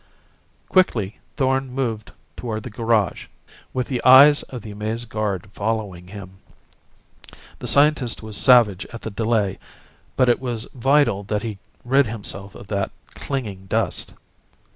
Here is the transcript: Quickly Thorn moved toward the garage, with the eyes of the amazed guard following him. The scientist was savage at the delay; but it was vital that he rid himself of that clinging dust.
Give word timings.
Quickly 0.67 1.19
Thorn 1.37 1.71
moved 1.71 2.11
toward 2.35 2.63
the 2.63 2.71
garage, 2.71 3.27
with 3.71 3.85
the 3.85 4.03
eyes 4.03 4.41
of 4.41 4.63
the 4.63 4.71
amazed 4.71 5.09
guard 5.09 5.45
following 5.51 6.07
him. 6.07 6.39
The 7.59 7.67
scientist 7.67 8.23
was 8.23 8.35
savage 8.35 8.83
at 8.87 9.03
the 9.03 9.11
delay; 9.11 9.59
but 10.15 10.27
it 10.27 10.39
was 10.39 10.65
vital 10.73 11.21
that 11.25 11.43
he 11.43 11.59
rid 11.85 12.07
himself 12.07 12.55
of 12.55 12.65
that 12.69 12.89
clinging 13.13 13.67
dust. 13.67 14.15